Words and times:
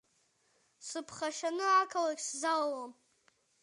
Сыԥхашьаны 0.87 1.65
ақалақь 1.81 2.23
сзалалом. 2.27 2.91